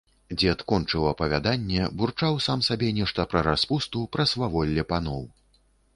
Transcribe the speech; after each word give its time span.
Дзед 0.39 0.61
кончыў 0.71 1.03
апавяданне, 1.09 1.83
бурчаў 2.01 2.39
сам 2.47 2.65
сабе 2.69 2.89
нешта 3.01 3.27
пра 3.35 3.45
распусту, 3.49 3.99
пра 4.17 4.27
сваволле 4.33 4.87
паноў. 4.95 5.21